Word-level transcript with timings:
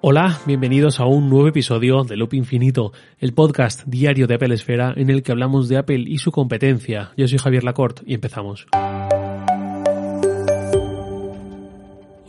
Hola, 0.00 0.38
bienvenidos 0.46 1.00
a 1.00 1.06
un 1.06 1.28
nuevo 1.28 1.48
episodio 1.48 2.04
de 2.04 2.16
Loop 2.16 2.32
Infinito, 2.34 2.92
el 3.18 3.34
podcast 3.34 3.82
diario 3.84 4.28
de 4.28 4.34
Apple 4.34 4.54
Esfera 4.54 4.94
en 4.96 5.10
el 5.10 5.24
que 5.24 5.32
hablamos 5.32 5.68
de 5.68 5.76
Apple 5.76 6.04
y 6.06 6.18
su 6.18 6.30
competencia. 6.30 7.10
Yo 7.16 7.26
soy 7.26 7.38
Javier 7.38 7.64
Lacorte 7.64 8.02
y 8.06 8.14
empezamos. 8.14 8.68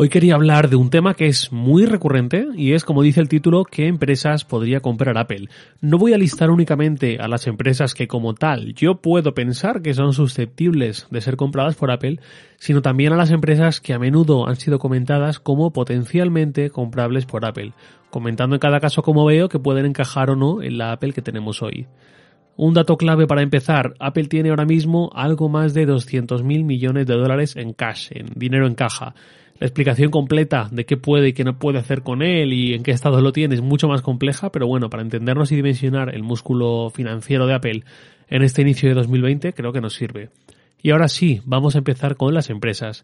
Hoy 0.02 0.08
quería 0.08 0.36
hablar 0.36 0.70
de 0.70 0.78
un 0.78 0.90
tema 0.90 1.14
que 1.14 1.28
es 1.28 1.52
muy 1.52 1.86
recurrente 1.86 2.48
y 2.56 2.72
es, 2.72 2.86
como 2.86 3.02
dice 3.04 3.20
el 3.20 3.28
título, 3.28 3.66
qué 3.66 3.88
empresas 3.88 4.46
podría 4.46 4.80
comprar 4.80 5.18
Apple. 5.18 5.50
No 5.82 5.98
voy 5.98 6.14
a 6.14 6.18
listar 6.18 6.52
únicamente 6.52 7.18
a 7.20 7.28
las 7.28 7.48
empresas 7.48 7.94
que 7.94 8.08
como 8.08 8.34
tal 8.34 8.74
yo 8.76 9.02
puedo 9.02 9.34
pensar 9.34 9.82
que 9.82 9.94
son 9.94 10.14
susceptibles 10.14 11.06
de 11.12 11.20
ser 11.20 11.36
compradas 11.36 11.76
por 11.76 11.92
Apple, 11.92 12.22
sino 12.60 12.82
también 12.82 13.12
a 13.12 13.18
las 13.18 13.30
empresas 13.30 13.82
que 13.82 13.92
a 13.92 14.00
menudo 14.00 14.48
han 14.48 14.56
sido 14.56 14.80
comentadas 14.80 15.38
como 15.38 15.74
potencialmente 15.74 16.70
comprables 16.70 17.26
por 17.26 17.44
Apple, 17.44 17.74
comentando 18.10 18.56
en 18.56 18.62
cada 18.62 18.80
caso 18.80 19.02
como 19.02 19.26
veo 19.26 19.50
que 19.50 19.60
pueden 19.60 19.86
encajar 19.86 20.30
o 20.30 20.38
no 20.38 20.62
en 20.62 20.78
la 20.78 20.94
Apple 20.94 21.12
que 21.12 21.22
tenemos 21.22 21.62
hoy. 21.62 21.88
Un 22.56 22.74
dato 22.74 22.98
clave 22.98 23.28
para 23.28 23.42
empezar, 23.42 23.94
Apple 24.00 24.26
tiene 24.26 24.50
ahora 24.50 24.66
mismo 24.66 25.10
algo 25.14 25.48
más 25.48 25.74
de 25.74 25.88
200.000 25.88 26.66
millones 26.66 27.08
de 27.08 27.16
dólares 27.16 27.56
en 27.56 27.72
cash, 27.72 28.10
en 28.12 28.28
dinero 28.36 28.68
en 28.68 28.76
caja. 28.76 29.14
La 29.60 29.68
explicación 29.68 30.10
completa 30.10 30.70
de 30.72 30.86
qué 30.86 30.96
puede 30.96 31.30
y 31.30 31.34
qué 31.34 31.44
no 31.44 31.60
puede 31.60 31.80
hacer 31.80 32.02
con 32.02 32.22
él 32.22 32.54
y 32.54 32.74
en 32.74 32.82
qué 32.82 32.92
estado 32.92 33.20
lo 33.20 33.34
tiene 33.34 33.56
es 33.56 33.62
mucho 33.62 33.90
más 33.90 34.02
compleja, 34.02 34.54
pero 34.54 34.68
bueno, 34.68 34.90
para 34.90 35.04
entendernos 35.04 35.52
y 35.52 35.58
dimensionar 35.58 36.16
el 36.16 36.24
músculo 36.24 36.90
financiero 36.90 37.46
de 37.46 37.54
Apple 37.54 37.84
en 38.30 38.44
este 38.44 38.62
inicio 38.62 38.88
de 38.88 38.96
2020 38.96 39.52
creo 39.52 39.74
que 39.74 39.82
nos 39.82 39.96
sirve. 39.96 40.30
Y 40.82 40.92
ahora 40.92 41.10
sí, 41.10 41.42
vamos 41.46 41.76
a 41.76 41.80
empezar 41.80 42.16
con 42.16 42.34
las 42.34 42.50
empresas. 42.50 43.04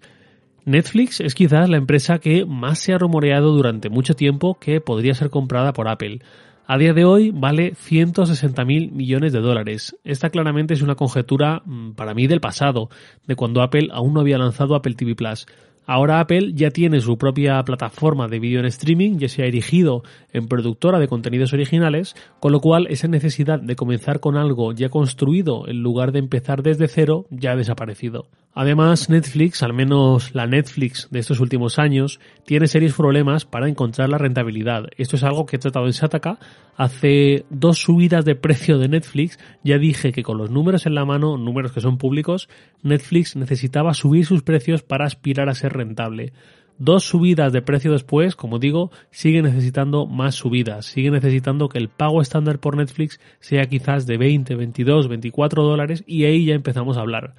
Netflix 0.64 1.20
es 1.20 1.36
quizás 1.36 1.70
la 1.70 1.76
empresa 1.76 2.20
que 2.20 2.46
más 2.46 2.80
se 2.80 2.94
ha 2.94 2.98
rumoreado 2.98 3.52
durante 3.52 3.90
mucho 3.90 4.14
tiempo 4.14 4.58
que 4.58 4.80
podría 4.80 5.14
ser 5.14 5.30
comprada 5.30 5.74
por 5.74 5.90
Apple. 5.90 6.22
A 6.68 6.78
día 6.78 6.94
de 6.94 7.04
hoy 7.04 7.32
vale 7.32 7.74
160.000 7.74 8.92
millones 8.92 9.34
de 9.34 9.42
dólares. 9.42 9.96
Esta 10.04 10.30
claramente 10.30 10.74
es 10.74 10.82
una 10.82 10.96
conjetura 10.96 11.62
mm, 11.66 11.92
para 11.92 12.14
mí 12.14 12.28
del 12.28 12.40
pasado, 12.40 12.90
de 13.28 13.36
cuando 13.36 13.62
Apple 13.62 13.90
aún 13.92 14.14
no 14.14 14.22
había 14.22 14.38
lanzado 14.38 14.74
Apple 14.74 14.96
TV 14.96 15.16
Plus. 15.16 15.46
Ahora 15.86 16.20
Apple 16.20 16.54
ya 16.54 16.72
tiene 16.72 17.00
su 17.02 17.18
propia 17.18 17.62
plataforma 17.64 18.28
de 18.28 18.40
vídeo 18.40 18.60
en 18.60 18.66
streaming, 18.66 19.18
ya 19.18 19.28
se 19.28 19.44
ha 19.44 19.46
erigido 19.46 20.04
en 20.34 20.48
productora 20.48 21.00
de 21.00 21.08
contenidos 21.08 21.54
originales, 21.54 22.16
con 22.40 22.52
lo 22.52 22.60
cual 22.60 22.88
esa 22.90 23.08
necesidad 23.08 23.60
de 23.60 23.76
comenzar 23.76 24.20
con 24.20 24.38
algo 24.38 24.74
ya 24.74 24.90
construido 24.90 25.68
en 25.68 25.84
lugar 25.84 26.12
de 26.12 26.20
empezar 26.20 26.64
desde 26.64 26.88
cero 26.88 27.26
ya 27.30 27.52
ha 27.52 27.56
desaparecido. 27.56 28.28
Además, 28.58 29.10
Netflix, 29.10 29.64
al 29.64 29.74
menos 29.74 30.34
la 30.34 30.48
Netflix 30.48 31.10
de 31.12 31.20
estos 31.20 31.42
últimos 31.42 31.78
años, 31.78 32.22
tiene 32.46 32.68
serios 32.68 32.94
problemas 32.94 33.44
para 33.44 33.68
encontrar 33.68 34.08
la 34.08 34.18
rentabilidad. 34.18 34.86
Esto 34.96 35.18
es 35.18 35.24
algo 35.24 35.46
que 35.46 35.58
he 35.58 35.60
tratado 35.60 35.88
en 35.88 35.94
Sataka. 35.94 36.40
Hace 36.78 37.46
dos 37.50 37.80
subidas 37.80 38.24
de 38.24 38.36
precio 38.36 38.78
de 38.78 38.88
Netflix 38.88 39.40
ya 39.62 39.78
dije 39.78 40.14
que 40.14 40.24
con 40.24 40.38
los 40.38 40.52
números 40.52 40.86
en 40.86 40.96
la 40.96 41.04
mano, 41.04 41.38
números 41.38 41.74
que 41.74 41.82
son 41.82 41.98
públicos, 41.98 42.48
Netflix 42.82 43.36
necesitaba 43.36 43.94
subir 43.94 44.26
sus 44.26 44.42
precios 44.42 44.84
para 44.84 45.06
aspirar 45.06 45.50
a 45.50 45.54
ser 45.54 45.75
rentable. 45.76 46.34
Dos 46.78 47.06
subidas 47.06 47.54
de 47.54 47.62
precio 47.62 47.94
después, 47.94 48.36
como 48.36 48.60
digo, 48.60 48.92
sigue 49.10 49.42
necesitando 49.42 50.08
más 50.08 50.36
subidas, 50.36 50.86
sigue 50.86 51.10
necesitando 51.10 51.70
que 51.70 51.78
el 51.78 51.88
pago 51.88 52.22
estándar 52.22 52.60
por 52.60 52.76
Netflix 52.76 53.20
sea 53.40 53.66
quizás 53.66 54.06
de 54.06 54.18
20, 54.18 54.56
22, 54.56 55.08
24 55.08 55.64
dólares 55.64 56.04
y 56.06 56.26
ahí 56.26 56.46
ya 56.46 56.54
empezamos 56.54 56.98
a 56.98 57.02
hablar. 57.02 57.36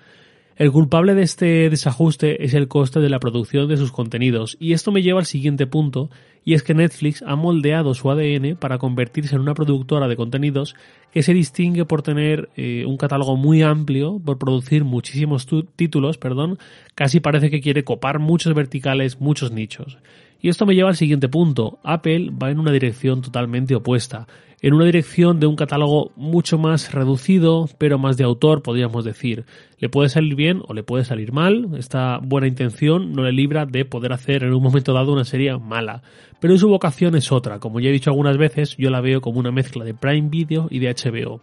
El 0.57 0.73
culpable 0.73 1.15
de 1.15 1.21
este 1.21 1.69
desajuste 1.69 2.43
es 2.43 2.55
el 2.55 2.67
coste 2.67 3.01
de 3.01 3.11
la 3.11 3.21
producción 3.21 3.69
de 3.69 3.77
sus 3.77 3.93
contenidos, 3.93 4.57
y 4.59 4.73
esto 4.73 4.91
me 4.91 5.03
lleva 5.03 5.21
al 5.21 5.27
siguiente 5.27 5.67
punto, 5.67 6.09
y 6.47 6.55
es 6.55 6.63
que 6.63 6.73
Netflix 6.73 7.23
ha 7.27 7.37
moldeado 7.37 7.93
su 7.93 8.11
ADN 8.11 8.57
para 8.57 8.79
convertirse 8.79 9.35
en 9.35 9.43
una 9.43 9.53
productora 9.53 10.09
de 10.09 10.17
contenidos 10.17 10.75
que 11.13 11.23
se 11.23 11.35
distingue 11.35 11.85
por 11.85 12.01
tener 12.01 12.49
eh, 12.57 12.85
un 12.87 12.97
catálogo 12.97 13.37
muy 13.37 13.61
amplio, 13.61 14.19
por 14.25 14.39
producir 14.39 14.85
muchísimos 14.85 15.47
títulos, 15.77 16.17
perdón, 16.17 16.59
casi 16.95 17.21
parece 17.21 17.51
que 17.51 17.61
quiere 17.61 17.85
copar 17.85 18.19
muchos 18.19 18.55
verticales, 18.55 19.21
muchos 19.21 19.53
nichos. 19.53 19.99
Y 20.47 20.49
esto 20.49 20.65
me 20.65 20.77
lleva 20.77 20.91
al 20.91 20.97
siguiente 20.97 21.29
punto. 21.29 21.81
Apple 21.83 22.31
va 22.31 22.53
en 22.53 22.61
una 22.61 22.71
dirección 22.71 23.21
totalmente 23.21 23.75
opuesta. 23.75 24.29
En 24.63 24.75
una 24.75 24.85
dirección 24.85 25.41
de 25.41 25.49
un 25.49 25.57
catálogo 25.57 26.13
mucho 26.15 26.57
más 26.57 26.93
reducido, 26.95 27.69
pero 27.79 27.99
más 27.99 28.17
de 28.17 28.23
autor, 28.23 28.63
podríamos 28.63 29.05
decir. 29.05 29.45
Le 29.81 29.89
puede 29.89 30.09
salir 30.09 30.37
bien 30.37 30.63
o 30.69 30.73
le 30.73 30.85
puede 30.85 31.05
salir 31.05 31.33
mal, 31.33 31.71
esta 31.77 32.21
buena 32.23 32.47
intención 32.47 33.11
no 33.11 33.25
le 33.25 33.33
libra 33.33 33.67
de 33.67 33.87
poder 33.87 34.13
hacer 34.13 34.45
en 34.45 34.55
un 34.55 34.63
momento 34.63 34.93
dado 34.93 35.13
una 35.13 35.25
serie 35.25 35.59
mala, 35.59 36.05
pero 36.39 36.57
su 36.57 36.69
vocación 36.69 37.17
es 37.17 37.33
otra, 37.33 37.59
como 37.59 37.81
ya 37.81 37.89
he 37.89 37.93
dicho 37.93 38.11
algunas 38.11 38.39
veces, 38.39 38.77
yo 38.77 38.91
la 38.91 39.01
veo 39.01 39.21
como 39.21 39.41
una 39.41 39.51
mezcla 39.51 39.85
de 39.85 39.95
Prime 39.95 40.29
Video 40.29 40.69
y 40.71 40.79
de 40.79 40.95
HBO 40.95 41.41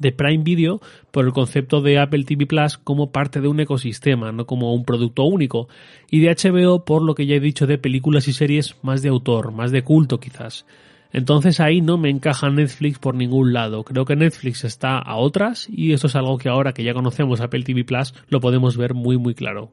de 0.00 0.12
Prime 0.12 0.42
Video 0.42 0.80
por 1.10 1.24
el 1.24 1.32
concepto 1.32 1.80
de 1.80 1.98
Apple 1.98 2.24
TV 2.24 2.46
Plus 2.46 2.78
como 2.78 3.12
parte 3.12 3.40
de 3.40 3.48
un 3.48 3.60
ecosistema, 3.60 4.32
no 4.32 4.46
como 4.46 4.74
un 4.74 4.84
producto 4.84 5.24
único, 5.24 5.68
y 6.10 6.20
de 6.20 6.34
HBO 6.34 6.84
por 6.84 7.02
lo 7.02 7.14
que 7.14 7.26
ya 7.26 7.36
he 7.36 7.40
dicho 7.40 7.66
de 7.66 7.78
películas 7.78 8.26
y 8.28 8.32
series 8.32 8.76
más 8.82 9.02
de 9.02 9.10
autor, 9.10 9.52
más 9.52 9.70
de 9.70 9.82
culto 9.82 10.18
quizás. 10.18 10.66
Entonces 11.12 11.60
ahí 11.60 11.80
no 11.80 11.98
me 11.98 12.08
encaja 12.08 12.50
Netflix 12.50 12.98
por 12.98 13.14
ningún 13.14 13.52
lado. 13.52 13.82
Creo 13.84 14.04
que 14.04 14.16
Netflix 14.16 14.64
está 14.64 14.98
a 14.98 15.16
otras 15.16 15.68
y 15.68 15.92
esto 15.92 16.06
es 16.06 16.14
algo 16.14 16.38
que 16.38 16.48
ahora 16.48 16.72
que 16.72 16.84
ya 16.84 16.94
conocemos 16.94 17.40
Apple 17.40 17.64
TV 17.64 17.84
Plus 17.84 18.14
lo 18.28 18.40
podemos 18.40 18.76
ver 18.76 18.94
muy 18.94 19.18
muy 19.18 19.34
claro. 19.34 19.72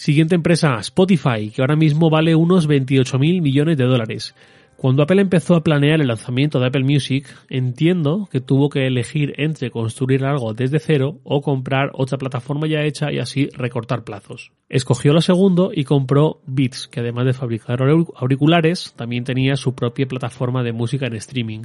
Siguiente 0.00 0.34
empresa, 0.34 0.78
Spotify, 0.80 1.50
que 1.54 1.60
ahora 1.60 1.76
mismo 1.76 2.08
vale 2.08 2.34
unos 2.34 2.66
28.000 2.66 3.42
millones 3.42 3.76
de 3.76 3.84
dólares. 3.84 4.34
Cuando 4.80 5.02
Apple 5.02 5.20
empezó 5.20 5.56
a 5.56 5.62
planear 5.62 6.00
el 6.00 6.06
lanzamiento 6.06 6.58
de 6.58 6.68
Apple 6.68 6.84
Music, 6.84 7.26
entiendo 7.50 8.30
que 8.32 8.40
tuvo 8.40 8.70
que 8.70 8.86
elegir 8.86 9.34
entre 9.36 9.70
construir 9.70 10.24
algo 10.24 10.54
desde 10.54 10.78
cero 10.78 11.18
o 11.22 11.42
comprar 11.42 11.90
otra 11.92 12.16
plataforma 12.16 12.66
ya 12.66 12.80
hecha 12.84 13.12
y 13.12 13.18
así 13.18 13.50
recortar 13.52 14.04
plazos. 14.04 14.52
Escogió 14.70 15.12
lo 15.12 15.20
segundo 15.20 15.70
y 15.74 15.84
compró 15.84 16.40
Beats, 16.46 16.88
que 16.88 17.00
además 17.00 17.26
de 17.26 17.34
fabricar 17.34 17.80
auriculares, 17.82 18.94
también 18.96 19.24
tenía 19.24 19.56
su 19.56 19.74
propia 19.74 20.06
plataforma 20.06 20.62
de 20.62 20.72
música 20.72 21.06
en 21.08 21.16
streaming. 21.16 21.64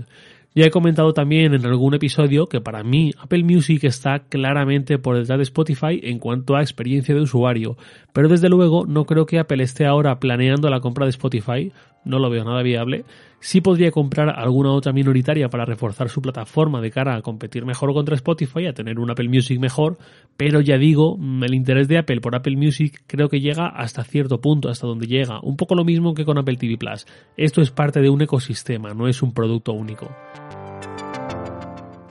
Ya 0.57 0.67
he 0.67 0.71
comentado 0.71 1.11
también 1.11 1.53
en 1.53 1.65
algún 1.65 1.95
episodio 1.95 2.47
que 2.47 2.61
para 2.61 2.81
mí 2.81 3.11
Apple 3.19 3.43
Music 3.43 3.83
está 3.83 4.19
claramente 4.19 4.97
por 4.97 5.17
detrás 5.17 5.37
de 5.37 5.43
Spotify 5.43 5.99
en 6.01 6.17
cuanto 6.17 6.55
a 6.55 6.61
experiencia 6.61 7.13
de 7.13 7.19
usuario, 7.19 7.75
pero 8.13 8.29
desde 8.29 8.47
luego 8.47 8.85
no 8.85 9.03
creo 9.03 9.25
que 9.25 9.37
Apple 9.37 9.61
esté 9.61 9.85
ahora 9.85 10.17
planeando 10.17 10.69
la 10.69 10.79
compra 10.79 11.07
de 11.07 11.09
Spotify, 11.09 11.73
no 12.05 12.19
lo 12.19 12.29
veo 12.29 12.45
nada 12.45 12.61
viable. 12.63 13.03
Sí 13.41 13.59
podría 13.59 13.91
comprar 13.91 14.29
alguna 14.29 14.71
otra 14.71 14.93
minoritaria 14.93 15.49
para 15.49 15.65
reforzar 15.65 16.07
su 16.07 16.21
plataforma 16.21 16.79
de 16.79 16.89
cara 16.89 17.15
a 17.15 17.21
competir 17.21 17.65
mejor 17.65 17.93
contra 17.93 18.15
Spotify, 18.15 18.67
a 18.67 18.73
tener 18.73 18.97
un 18.97 19.11
Apple 19.11 19.27
Music 19.27 19.59
mejor, 19.59 19.97
pero 20.37 20.61
ya 20.61 20.77
digo, 20.77 21.19
el 21.19 21.53
interés 21.53 21.89
de 21.89 21.97
Apple 21.97 22.21
por 22.21 22.33
Apple 22.33 22.55
Music 22.55 23.03
creo 23.07 23.27
que 23.27 23.41
llega 23.41 23.67
hasta 23.67 24.05
cierto 24.05 24.39
punto, 24.39 24.69
hasta 24.69 24.87
donde 24.87 25.07
llega, 25.07 25.41
un 25.41 25.57
poco 25.57 25.75
lo 25.75 25.83
mismo 25.83 26.13
que 26.13 26.23
con 26.23 26.37
Apple 26.37 26.55
TV 26.55 26.77
Plus. 26.77 27.05
Esto 27.35 27.61
es 27.61 27.71
parte 27.71 27.99
de 27.99 28.09
un 28.09 28.21
ecosistema, 28.21 28.93
no 28.93 29.09
es 29.09 29.21
un 29.21 29.33
producto 29.33 29.73
único. 29.73 30.09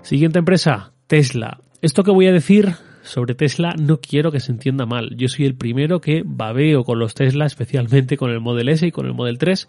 Siguiente 0.05 0.39
empresa, 0.39 0.93
Tesla. 1.07 1.63
Esto 1.81 2.05
que 2.05 2.11
voy 2.11 2.27
a 2.27 2.33
decir 2.33 2.75
sobre 3.01 3.35
Tesla 3.35 3.75
no 3.79 4.01
quiero 4.03 4.31
que 4.31 4.39
se 4.39 4.53
entienda 4.53 4.85
mal. 4.85 5.17
Yo 5.17 5.29
soy 5.29 5.47
el 5.47 5.55
primero 5.55 6.03
que 6.03 6.23
babeo 6.27 6.85
con 6.85 6.99
los 6.99 7.15
Tesla, 7.15 7.47
especialmente 7.47 8.19
con 8.19 8.31
el 8.31 8.41
Model 8.41 8.69
S 8.69 8.87
y 8.87 8.91
con 8.91 9.07
el 9.07 9.15
Model 9.15 9.39
3, 9.39 9.67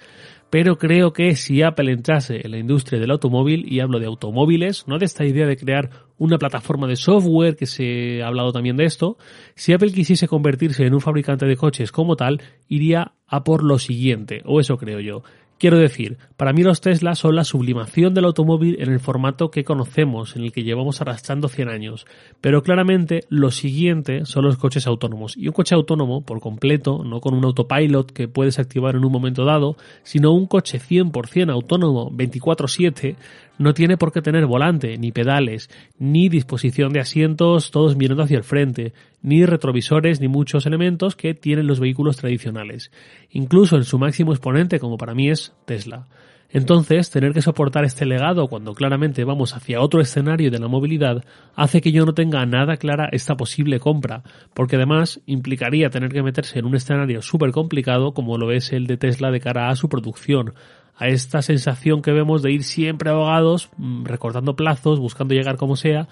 pero 0.49 0.77
creo 0.77 1.13
que 1.13 1.37
si 1.37 1.61
Apple 1.61 1.89
entrase 1.89 2.41
en 2.43 2.51
la 2.51 2.57
industria 2.57 2.99
del 2.99 3.11
automóvil, 3.11 3.65
y 3.71 3.79
hablo 3.79 3.97
de 3.97 4.07
automóviles, 4.07 4.85
no 4.89 4.99
de 4.99 5.05
esta 5.05 5.23
idea 5.23 5.47
de 5.47 5.55
crear 5.55 5.89
una 6.17 6.37
plataforma 6.37 6.85
de 6.87 6.97
software, 6.97 7.55
que 7.55 7.65
se 7.65 8.21
ha 8.21 8.27
hablado 8.27 8.51
también 8.51 8.75
de 8.75 8.83
esto, 8.83 9.17
si 9.55 9.71
Apple 9.71 9.93
quisiese 9.93 10.27
convertirse 10.27 10.85
en 10.85 10.93
un 10.93 11.01
fabricante 11.01 11.45
de 11.45 11.55
coches 11.55 11.93
como 11.93 12.17
tal, 12.17 12.41
iría 12.67 13.13
a 13.25 13.45
por 13.45 13.63
lo 13.63 13.79
siguiente, 13.79 14.41
o 14.43 14.59
eso 14.59 14.75
creo 14.77 14.99
yo. 14.99 15.23
Quiero 15.57 15.77
decir, 15.77 16.17
para 16.35 16.51
mí 16.51 16.63
los 16.63 16.81
Tesla 16.81 17.15
son 17.15 17.35
la 17.35 17.45
sublimación 17.45 18.13
del 18.13 18.25
automóvil 18.25 18.75
en 18.81 18.91
el 18.91 18.99
formato 18.99 19.51
que 19.51 19.63
conocemos, 19.63 20.35
en 20.35 20.43
el 20.43 20.51
que 20.51 20.63
llevamos 20.63 20.99
arrastrando 20.99 21.47
100 21.47 21.69
años. 21.69 22.05
Pero 22.41 22.61
claramente 22.61 23.21
lo 23.29 23.51
siguiente 23.51 24.25
son 24.25 24.43
los 24.43 24.57
coches 24.57 24.85
autónomos. 24.85 25.37
Y 25.37 25.47
un 25.47 25.53
coche 25.53 25.73
autónomo 25.73 26.25
por 26.25 26.41
completo, 26.41 27.03
no 27.05 27.21
con 27.21 27.33
un 27.33 27.45
autopilot 27.45 28.11
que 28.11 28.27
puedes 28.27 28.59
activar 28.59 28.95
en 28.95 29.05
un 29.05 29.11
momento 29.13 29.45
dado, 29.45 29.77
sino 30.03 30.33
un 30.33 30.45
coche 30.45 30.77
100% 30.77 31.49
autónomo 31.49 32.11
24/7, 32.11 33.15
no 33.57 33.73
tiene 33.73 33.97
por 33.97 34.11
qué 34.11 34.21
tener 34.21 34.45
volante, 34.45 34.97
ni 34.97 35.11
pedales, 35.11 35.69
ni 35.97 36.29
disposición 36.29 36.93
de 36.93 36.99
asientos 36.99 37.71
todos 37.71 37.95
mirando 37.95 38.23
hacia 38.23 38.37
el 38.37 38.43
frente, 38.43 38.93
ni 39.21 39.45
retrovisores, 39.45 40.21
ni 40.21 40.27
muchos 40.27 40.65
elementos 40.65 41.15
que 41.15 41.33
tienen 41.33 41.67
los 41.67 41.79
vehículos 41.79 42.17
tradicionales. 42.17 42.91
Incluso 43.31 43.75
en 43.75 43.83
su 43.83 43.99
máximo 43.99 44.31
exponente, 44.31 44.79
como 44.79 44.97
para 44.97 45.15
mí 45.15 45.29
es 45.29 45.53
Tesla. 45.65 46.07
Entonces, 46.49 47.09
tener 47.09 47.33
que 47.33 47.41
soportar 47.41 47.83
este 47.85 48.05
legado 48.05 48.47
cuando 48.47 48.73
claramente 48.75 49.23
vamos 49.23 49.55
hacia 49.55 49.81
otro 49.81 49.99
escenario 49.99 50.51
de 50.51 50.59
la 50.59 50.67
movilidad 50.67 51.25
hace 51.55 51.81
que 51.81 51.91
yo 51.91 52.05
no 52.05 52.13
tenga 52.13 52.45
nada 52.45 52.77
clara 52.77 53.09
esta 53.11 53.35
posible 53.35 53.79
compra, 53.79 54.23
porque 54.53 54.75
además 54.77 55.19
implicaría 55.25 55.89
tener 55.89 56.11
que 56.11 56.23
meterse 56.23 56.59
en 56.59 56.65
un 56.65 56.75
escenario 56.75 57.21
súper 57.21 57.51
complicado 57.51 58.13
como 58.13 58.37
lo 58.37 58.51
es 58.51 58.71
el 58.71 58.87
de 58.87 58.97
Tesla 58.97 59.31
de 59.31 59.41
cara 59.41 59.69
a 59.69 59.75
su 59.75 59.89
producción, 59.89 60.53
a 60.97 61.07
esta 61.07 61.41
sensación 61.41 62.01
que 62.01 62.11
vemos 62.11 62.41
de 62.41 62.51
ir 62.51 62.63
siempre 62.63 63.09
abogados, 63.09 63.69
mm, 63.77 64.05
recortando 64.05 64.55
plazos, 64.55 64.99
buscando 64.99 65.33
llegar 65.33 65.57
como 65.57 65.75
sea, 65.75 66.07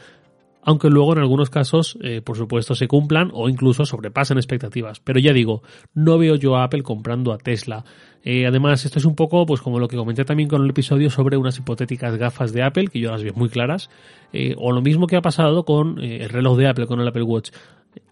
aunque 0.66 0.90
luego 0.90 1.14
en 1.14 1.20
algunos 1.20 1.50
casos, 1.50 1.98
eh, 2.02 2.22
por 2.22 2.38
supuesto, 2.38 2.74
se 2.74 2.88
cumplan 2.88 3.32
o 3.34 3.50
incluso 3.50 3.86
sobrepasen 3.86 4.38
expectativas. 4.38 5.00
Pero 5.02 5.20
ya 5.20 5.34
digo, 5.34 5.62
no 5.94 6.18
veo 6.18 6.36
yo 6.36 6.56
a 6.56 6.64
Apple 6.64 6.84
comprando 6.84 7.34
a 7.34 7.38
Tesla. 7.38 7.84
Eh, 8.24 8.48
además, 8.48 8.86
esto 8.86 9.00
es 9.00 9.06
un 9.06 9.16
poco, 9.16 9.46
pues 9.46 9.62
como 9.62 9.80
lo 9.80 9.90
que 9.90 9.98
comenté 9.98 10.24
también 10.24 10.48
con 10.48 10.64
el 10.64 10.70
episodio 10.70 11.10
sobre 11.10 11.36
unas 11.36 11.58
hipotéticas 11.58 12.16
gafas 12.16 12.54
de 12.54 12.64
Apple, 12.64 12.88
que 12.88 13.00
yo 13.00 13.12
las 13.12 13.24
veo 13.24 13.34
muy 13.36 13.50
claras, 13.50 13.90
eh, 14.32 14.56
o 14.58 14.72
lo 14.72 14.82
mismo 14.82 15.08
que 15.08 15.18
ha 15.18 15.22
pasado 15.22 15.66
con 15.66 16.00
el 16.00 16.30
reloj 16.30 16.58
de 16.58 16.68
Apple, 16.68 16.88
con 16.88 17.02
el 17.02 17.08
Apple 17.08 17.24
Watch. 17.24 17.52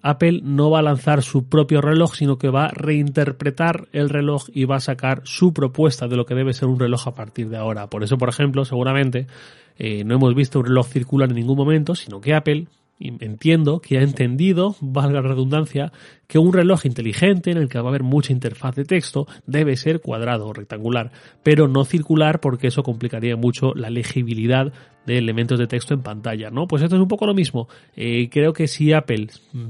Apple 0.01 0.42
no 0.44 0.69
va 0.69 0.80
a 0.80 0.83
lanzar 0.83 1.22
su 1.22 1.48
propio 1.48 1.81
reloj, 1.81 2.16
sino 2.16 2.38
que 2.38 2.50
va 2.50 2.66
a 2.66 2.72
reinterpretar 2.72 3.88
el 3.92 4.10
reloj 4.10 4.45
y 4.54 4.66
va 4.66 4.78
a 4.78 4.81
sacar 4.81 5.22
su 5.25 5.54
propuesta 5.54 6.07
de 6.07 6.16
lo 6.16 6.25
que 6.25 6.36
debe 6.36 6.54
ser 6.54 6.68
un 6.68 6.80
reloj 6.80 7.07
a 7.07 7.16
partir 7.16 7.50
de 7.50 7.57
ahora. 7.57 7.88
Por 7.88 8.04
eso, 8.04 8.18
por 8.18 8.30
ejemplo, 8.30 8.66
seguramente 8.66 9.28
eh, 9.78 10.04
no 10.04 10.16
hemos 10.16 10.36
visto 10.36 10.60
un 10.60 10.66
reloj 10.66 10.88
circular 10.88 11.30
en 11.30 11.36
ningún 11.36 11.57
momento, 11.57 11.95
sino 11.95 12.22
que 12.22 12.33
Apple 12.33 12.68
entiendo 13.01 13.80
que 13.80 13.98
ha 13.98 14.01
entendido, 14.01 14.75
valga 14.81 15.22
la 15.22 15.30
redundancia, 15.30 15.92
que 16.27 16.39
un 16.39 16.54
reloj 16.54 16.86
inteligente 16.86 17.51
en 17.51 17.57
el 17.57 17.68
que 17.68 17.80
va 17.80 17.86
a 17.86 17.89
haber 17.89 18.04
mucha 18.04 18.31
interfaz 18.31 18.75
de 18.75 18.86
texto 18.86 19.27
debe 19.45 19.75
ser 19.75 20.01
cuadrado 20.01 20.48
o 20.48 20.54
rectangular, 20.54 21.12
pero 21.44 21.68
no 21.68 21.84
circular 21.84 22.39
porque 22.39 22.68
eso 22.68 22.84
complicaría 22.84 23.36
mucho 23.36 23.74
la 23.75 23.89
legibilidad 23.89 24.72
de 25.06 25.18
elementos 25.18 25.57
de 25.57 25.68
texto 25.68 25.94
en 25.94 26.01
pantalla, 26.01 26.50
¿no? 26.51 26.68
Pues 26.68 26.83
esto 26.83 26.95
es 26.95 27.01
un 27.01 27.07
poco 27.07 27.25
lo 27.25 27.33
mismo. 27.33 27.68
Eh, 27.95 28.30
creo 28.30 28.53
que 28.53 28.68
si 28.68 28.94
Apple 28.94 29.27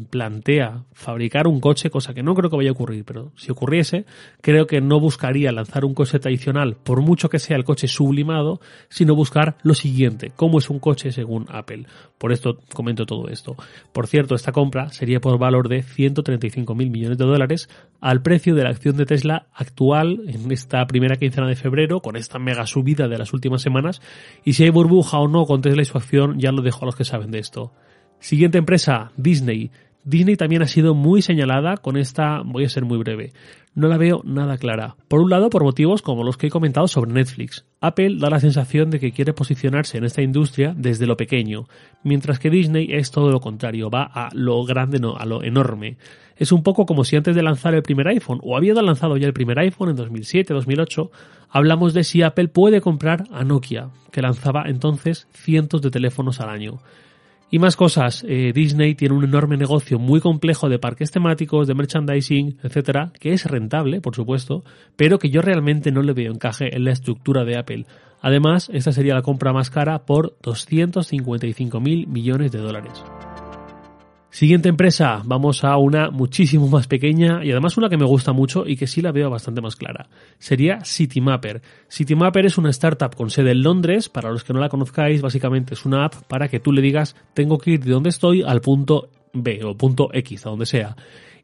plantea 0.10 0.84
fabricar 0.94 1.48
un 1.48 1.60
coche, 1.60 1.90
cosa 1.90 2.14
que 2.14 2.24
no 2.24 2.36
creo 2.36 2.50
que 2.50 2.58
vaya 2.58 2.70
a 2.70 2.74
ocurrir, 2.74 3.06
pero 3.06 3.32
si 3.36 3.52
ocurriese, 3.52 4.06
creo 4.42 4.68
que 4.68 4.82
no 4.82 5.00
buscaría 5.00 5.52
lanzar 5.52 5.86
un 5.86 5.94
coche 5.94 6.20
tradicional, 6.20 6.76
por 6.76 7.02
mucho 7.02 7.30
que 7.30 7.40
sea 7.40 7.56
el 7.56 7.64
coche 7.64 7.88
sublimado, 7.88 8.60
sino 8.90 9.16
buscar 9.16 9.58
lo 9.64 9.74
siguiente, 9.74 10.32
cómo 10.36 10.60
es 10.60 10.70
un 10.70 10.80
coche 10.80 11.12
según 11.12 11.46
Apple. 11.50 11.86
Por 12.18 12.32
esto 12.32 12.60
comento 12.74 13.06
todo 13.06 13.30
esto. 13.30 13.56
Por 13.94 14.08
cierto, 14.08 14.36
esta 14.36 14.52
compra 14.52 14.90
sería 14.90 15.20
por 15.20 15.40
valor 15.40 15.70
de 15.70 15.82
135 15.82 16.76
mil 16.76 16.92
millones 16.92 17.18
de 17.18 17.26
dólares 17.26 17.70
al 18.00 18.22
precio 18.22 18.54
de 18.54 18.64
la 18.64 18.70
acción 18.70 18.98
de 18.98 19.06
Tesla 19.06 19.48
actual 19.54 20.22
en 20.28 20.52
esta 20.52 20.86
primera 20.86 21.16
quincena 21.16 21.48
de 21.48 21.56
febrero, 21.56 22.02
con 22.02 22.16
esta 22.16 22.38
mega 22.38 22.68
subida 22.68 23.08
de 23.08 23.18
las 23.18 23.34
últimas 23.34 23.62
semanas. 23.62 24.02
Y 24.44 24.54
si 24.54 24.64
hay 24.64 24.70
burbuja 24.70 25.21
o 25.22 25.28
no 25.28 25.46
con 25.46 25.62
Tesla 25.62 25.82
y 25.82 25.86
su 25.86 25.98
acción, 25.98 26.40
ya 26.40 26.52
lo 26.52 26.62
dejo 26.62 26.84
a 26.84 26.86
los 26.86 26.96
que 26.96 27.06
saben 27.06 27.32
de 27.32 27.40
esto. 27.40 27.72
Siguiente 28.20 28.58
empresa, 28.58 29.12
Disney. 29.18 29.72
Disney 30.04 30.36
también 30.36 30.62
ha 30.62 30.68
sido 30.68 30.96
muy 30.96 31.22
señalada 31.22 31.78
con 31.78 31.98
esta, 31.98 32.42
voy 32.44 32.66
a 32.66 32.70
ser 32.70 32.86
muy 32.86 32.98
breve, 32.98 33.34
no 33.74 33.88
la 33.88 33.98
veo 33.98 34.22
nada 34.26 34.58
clara. 34.58 34.96
Por 35.08 35.22
un 35.22 35.30
lado, 35.30 35.50
por 35.50 35.64
motivos 35.64 36.02
como 36.02 36.24
los 36.24 36.38
que 36.38 36.48
he 36.48 36.50
comentado 36.50 36.88
sobre 36.88 37.14
Netflix. 37.14 37.66
Apple 37.80 38.18
da 38.20 38.30
la 38.30 38.40
sensación 38.40 38.90
de 38.90 39.00
que 39.00 39.12
quiere 39.12 39.34
posicionarse 39.34 39.98
en 39.98 40.04
esta 40.04 40.22
industria 40.22 40.74
desde 40.76 41.08
lo 41.08 41.18
pequeño, 41.18 41.68
mientras 42.04 42.40
que 42.40 42.50
Disney 42.50 42.88
es 42.92 43.12
todo 43.12 43.32
lo 43.32 43.40
contrario, 43.40 43.90
va 43.90 44.04
a 44.04 44.30
lo 44.34 44.64
grande, 44.66 45.00
no, 45.00 45.16
a 45.16 45.26
lo 45.26 45.44
enorme. 45.44 45.98
Es 46.36 46.52
un 46.52 46.64
poco 46.64 46.86
como 46.86 47.04
si 47.04 47.16
antes 47.16 47.36
de 47.36 47.44
lanzar 47.44 47.76
el 47.76 47.84
primer 47.84 48.08
iPhone, 48.08 48.40
o 48.44 48.58
habiendo 48.58 48.82
lanzado 48.82 49.16
ya 49.18 49.28
el 49.28 49.34
primer 49.34 49.60
iPhone 49.60 49.90
en 49.90 49.96
2007, 49.96 50.54
2008, 50.54 51.12
hablamos 51.50 51.94
de 51.94 52.04
si 52.04 52.24
Apple 52.24 52.48
puede 52.48 52.82
comprar 52.82 53.26
a 53.32 53.44
Nokia, 53.44 53.90
que 54.12 54.22
lanzaba 54.22 54.64
entonces 54.66 55.28
cientos 55.34 55.82
de 55.82 55.92
teléfonos 55.92 56.40
al 56.40 56.50
año. 56.50 56.80
Y 57.54 57.60
más 57.60 57.76
cosas, 57.76 58.26
eh, 58.26 58.54
Disney 58.56 58.96
tiene 58.96 59.14
un 59.14 59.26
enorme 59.26 59.58
negocio 59.58 60.00
muy 60.00 60.22
complejo 60.22 60.70
de 60.70 60.80
parques 60.80 61.12
temáticos, 61.12 61.68
de 61.68 61.74
merchandising, 61.74 62.60
etcétera, 62.64 63.12
que 63.20 63.34
es 63.34 63.46
rentable, 63.46 64.00
por 64.00 64.16
supuesto, 64.16 64.64
pero 64.96 65.20
que 65.20 65.30
yo 65.30 65.42
realmente 65.42 65.92
no 65.92 66.02
le 66.02 66.14
veo 66.14 66.32
encaje 66.32 66.74
en 66.74 66.86
la 66.86 66.92
estructura 66.92 67.44
de 67.44 67.58
Apple. 67.58 67.86
Además, 68.22 68.70
esta 68.74 68.94
sería 68.94 69.16
la 69.16 69.22
compra 69.22 69.52
más 69.52 69.70
cara 69.70 70.06
por 70.06 70.38
255 70.42 71.82
mil 71.82 72.08
millones 72.08 72.54
de 72.54 72.60
dólares. 72.60 73.04
Siguiente 74.32 74.70
empresa, 74.70 75.22
vamos 75.26 75.66
a 75.66 75.76
una 75.76 76.10
muchísimo 76.10 76.70
más 76.70 76.88
pequeña 76.88 77.44
y 77.44 77.52
además 77.52 77.76
una 77.76 77.90
que 77.90 77.98
me 77.98 78.06
gusta 78.06 78.32
mucho 78.32 78.66
y 78.66 78.78
que 78.78 78.88
sí 78.88 79.02
la 79.02 79.12
veo 79.12 79.30
bastante 79.30 79.60
más 79.60 79.76
clara. 79.76 80.08
Sería 80.40 80.80
CityMapper. 80.86 81.62
CityMapper 81.92 82.46
es 82.46 82.58
una 82.58 82.70
startup 82.70 83.14
con 83.14 83.30
sede 83.30 83.52
en 83.52 83.62
Londres, 83.62 84.08
para 84.08 84.32
los 84.32 84.46
que 84.46 84.54
no 84.54 84.62
la 84.62 84.70
conozcáis, 84.70 85.22
básicamente 85.22 85.74
es 85.74 85.86
una 85.86 86.06
app 86.06 86.16
para 86.30 86.48
que 86.48 86.62
tú 86.62 86.72
le 86.72 86.82
digas 86.82 87.14
tengo 87.34 87.58
que 87.58 87.72
ir 87.72 87.84
de 87.84 87.92
donde 87.92 88.08
estoy 88.08 88.42
al 88.42 88.62
punto 88.62 89.10
B 89.34 89.66
o 89.66 89.76
punto 89.76 90.10
X, 90.14 90.46
a 90.46 90.50
donde 90.50 90.66
sea 90.66 90.96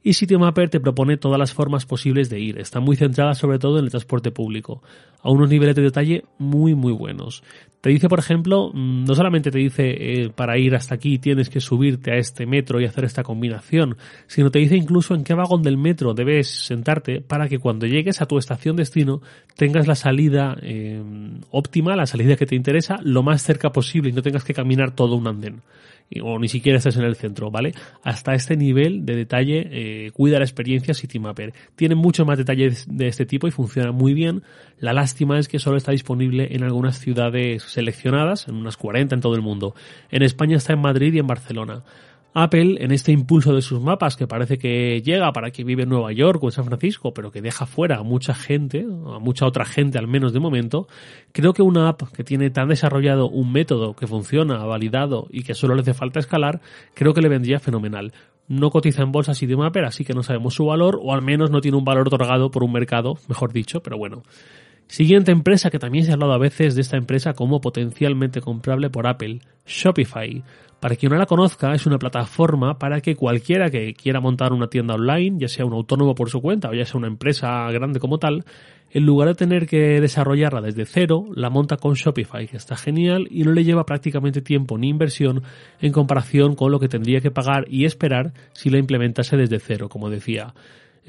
y 0.08 0.14
CityMapper 0.14 0.70
te 0.70 0.80
propone 0.80 1.18
todas 1.18 1.38
las 1.38 1.52
formas 1.52 1.86
posibles 1.86 2.30
de 2.30 2.40
ir. 2.40 2.60
Está 2.60 2.80
muy 2.80 2.96
centrada 2.96 3.34
sobre 3.34 3.60
todo 3.60 3.78
en 3.78 3.84
el 3.84 3.92
transporte 3.92 4.32
público, 4.32 4.82
a 5.22 5.30
unos 5.30 5.50
niveles 5.50 5.76
de 5.76 5.82
detalle 5.82 6.24
muy 6.38 6.76
muy 6.76 6.94
buenos. 6.94 7.44
Te 7.82 7.90
dice, 7.90 8.08
por 8.08 8.20
ejemplo, 8.20 8.72
mm, 8.74 9.04
no 9.04 9.16
solamente 9.16 9.52
te 9.52 9.58
dice 9.58 9.84
eh, 9.90 10.30
para 10.30 10.58
ir 10.58 10.76
hasta 10.76 10.96
aquí 10.96 11.20
tienes 11.20 11.50
que 11.50 11.60
subirte 11.60 12.12
a 12.12 12.16
este 12.16 12.46
metro 12.46 12.80
y 12.80 12.86
hacer 12.86 13.04
esta 13.04 13.24
combinación, 13.24 13.98
sino 14.28 14.50
te 14.50 14.60
dice 14.60 14.78
incluso 14.78 15.14
en 15.14 15.26
qué 15.26 15.34
vagón 15.34 15.62
del 15.62 15.76
metro 15.76 16.14
debes 16.14 16.48
sentarte 16.48 17.20
para 17.20 17.50
que 17.50 17.60
cuando 17.60 17.86
llegues 17.86 18.22
a 18.22 18.28
tu 18.28 18.38
estación 18.38 18.78
destino 18.78 19.22
tengas 19.58 19.88
la 19.88 19.96
salida 19.96 20.56
eh, 20.62 21.04
óptima, 21.52 21.98
la 21.98 22.06
salida 22.06 22.38
que 22.38 22.46
te 22.46 22.56
interesa, 22.56 22.98
lo 23.04 23.24
más 23.24 23.44
cerca 23.44 23.74
posible 23.74 24.12
y 24.12 24.14
no 24.14 24.22
tengas 24.22 24.46
que 24.46 24.54
caminar 24.54 24.92
todo 24.96 25.18
un 25.18 25.28
andén 25.28 25.64
o 26.22 26.40
ni 26.40 26.48
siquiera 26.48 26.78
estés 26.78 26.98
en 26.98 27.04
el 27.04 27.16
centro, 27.16 27.52
¿vale? 27.52 27.74
Hasta 28.04 28.34
este 28.34 28.56
nivel 28.56 29.06
de 29.06 29.16
detalle 29.16 29.68
eh, 29.72 30.12
cuida 30.12 30.40
la 30.40 30.46
experiencia 30.46 30.94
CityMapper. 30.94 31.54
Tiene 31.76 31.96
muchos 31.96 32.26
más 32.26 32.38
detalles 32.38 32.86
de 32.90 33.08
este 33.08 33.26
tipo 33.26 33.48
y 33.48 33.52
funciona 33.52 33.92
muy 33.92 34.14
bien. 34.14 34.44
La 34.80 34.94
lástima 34.94 35.38
es 35.40 35.48
que 35.48 35.60
solo 35.60 35.78
está 35.78 35.92
disponible 35.92 36.50
en 36.52 36.64
algunas 36.64 37.00
ciudades 37.00 37.64
seleccionadas, 37.64 38.48
en 38.48 38.56
unas 38.56 38.78
40 38.78 39.16
en 39.16 39.22
todo 39.22 39.36
el 39.36 39.42
mundo. 39.42 39.76
En 40.10 40.24
España 40.24 40.58
está 40.58 40.74
en 40.74 40.82
Madrid 40.82 41.14
y 41.14 41.20
en 41.20 41.28
Barcelona. 41.28 41.84
Apple, 42.40 42.76
en 42.80 42.92
este 42.92 43.12
impulso 43.12 43.56
de 43.56 43.64
sus 43.64 43.82
mapas, 43.82 44.16
que 44.16 44.28
parece 44.28 44.60
que 44.60 45.02
llega 45.02 45.32
para 45.34 45.50
que 45.50 45.64
vive 45.64 45.84
en 45.84 45.90
Nueva 45.90 46.12
York 46.12 46.44
o 46.44 46.48
en 46.48 46.52
San 46.52 46.66
Francisco, 46.66 47.12
pero 47.12 47.32
que 47.32 47.42
deja 47.42 47.66
fuera 47.66 47.98
a 47.98 48.04
mucha 48.04 48.36
gente, 48.36 48.82
a 48.84 49.18
mucha 49.18 49.48
otra 49.48 49.66
gente 49.66 49.98
al 49.98 50.08
menos 50.08 50.34
de 50.34 50.40
momento, 50.40 50.88
creo 51.32 51.54
que 51.54 51.64
una 51.64 51.90
app 51.90 52.04
que 52.14 52.24
tiene 52.24 52.52
tan 52.52 52.70
desarrollado 52.70 53.28
un 53.28 53.52
método 53.52 53.96
que 53.96 54.06
funciona, 54.06 54.64
validado 54.66 55.26
y 55.32 55.42
que 55.42 55.56
solo 55.56 55.74
le 55.74 55.82
hace 55.82 55.96
falta 55.96 56.20
escalar, 56.20 56.62
creo 56.94 57.16
que 57.16 57.22
le 57.22 57.30
vendría 57.30 57.60
fenomenal. 57.60 58.14
No 58.48 58.70
cotiza 58.70 59.02
en 59.02 59.12
bolsa 59.12 59.34
Mapper, 59.58 59.86
así 59.86 60.06
que 60.06 60.14
no 60.14 60.22
sabemos 60.22 60.54
su 60.54 60.66
valor, 60.66 61.00
o 61.02 61.16
al 61.16 61.24
menos 61.24 61.50
no 61.50 61.60
tiene 61.60 61.78
un 61.78 61.86
valor 61.86 62.08
otorgado 62.08 62.52
por 62.52 62.64
un 62.64 62.72
mercado, 62.72 63.16
mejor 63.28 63.52
dicho, 63.52 63.82
pero 63.82 63.98
bueno. 63.98 64.22
Siguiente 64.88 65.32
empresa 65.32 65.70
que 65.70 65.80
también 65.80 66.06
se 66.06 66.12
ha 66.12 66.14
hablado 66.14 66.34
a 66.34 66.38
veces 66.38 66.74
de 66.76 66.82
esta 66.82 66.96
empresa 66.96 67.34
como 67.34 67.60
potencialmente 67.60 68.40
comprable 68.40 68.90
por 68.90 69.06
Apple, 69.06 69.40
Shopify. 69.66 70.44
Para 70.80 70.96
quien 70.96 71.12
no 71.12 71.18
la 71.18 71.26
conozca, 71.26 71.74
es 71.74 71.86
una 71.86 71.98
plataforma 71.98 72.78
para 72.78 73.02
que 73.02 73.16
cualquiera 73.16 73.70
que 73.70 73.94
quiera 73.94 74.22
montar 74.22 74.54
una 74.54 74.68
tienda 74.68 74.94
online, 74.94 75.38
ya 75.40 75.48
sea 75.48 75.66
un 75.66 75.74
autónomo 75.74 76.16
por 76.16 76.30
su 76.30 76.40
cuenta 76.40 76.70
o 76.70 76.74
ya 76.74 76.86
sea 76.86 77.00
una 77.00 77.08
empresa 77.08 77.70
grande 77.72 78.00
como 78.00 78.18
tal, 78.18 78.46
en 78.92 79.06
lugar 79.06 79.28
de 79.28 79.36
tener 79.36 79.68
que 79.68 80.00
desarrollarla 80.00 80.62
desde 80.62 80.86
cero, 80.86 81.26
la 81.36 81.50
monta 81.50 81.78
con 81.78 81.96
Shopify, 81.96 82.48
que 82.48 82.58
está 82.58 82.78
genial 82.78 83.28
y 83.30 83.44
no 83.44 83.52
le 83.52 83.66
lleva 83.66 83.86
prácticamente 83.86 84.42
tiempo 84.42 84.78
ni 84.78 84.88
inversión 84.88 85.44
en 85.82 85.92
comparación 85.92 86.56
con 86.56 86.72
lo 86.72 86.80
que 86.80 86.88
tendría 86.88 87.20
que 87.20 87.32
pagar 87.32 87.66
y 87.70 87.86
esperar 87.86 88.32
si 88.54 88.70
la 88.70 88.78
implementase 88.78 89.36
desde 89.36 89.60
cero, 89.60 89.90
como 89.90 90.10
decía. 90.10 90.54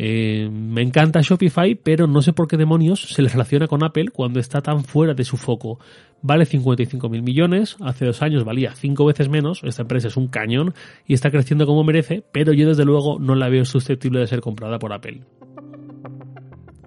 Eh, 0.01 0.49
me 0.49 0.83
encanta 0.83 1.21
Shopify, 1.21 1.75
pero 1.75 2.07
no 2.07 2.23
sé 2.23 2.33
por 2.33 2.47
qué 2.47 2.57
demonios 2.57 3.03
se 3.03 3.21
le 3.21 3.29
relaciona 3.29 3.67
con 3.67 3.83
Apple 3.83 4.11
cuando 4.13 4.39
está 4.39 4.61
tan 4.61 4.85
fuera 4.85 5.13
de 5.13 5.25
su 5.25 5.37
foco. 5.37 5.81
Vale 6.23 6.47
55 6.47 7.09
mil 7.09 7.25
millones, 7.25 7.77
hace 7.81 8.07
dos 8.07 8.23
años 8.23 8.45
valía 8.45 8.75
cinco 8.77 9.05
veces 9.05 9.29
menos, 9.29 9.61
esta 9.65 9.83
empresa 9.83 10.07
es 10.07 10.17
un 10.17 10.29
cañón 10.29 10.73
y 11.05 11.15
está 11.15 11.31
creciendo 11.31 11.67
como 11.67 11.83
merece, 11.83 12.25
pero 12.33 12.53
yo 12.53 12.69
desde 12.69 12.85
luego 12.85 13.19
no 13.19 13.35
la 13.35 13.49
veo 13.49 13.65
susceptible 13.65 14.21
de 14.21 14.29
ser 14.29 14.41
comprada 14.41 14.79
por 14.79 14.93
Apple. 14.93 15.23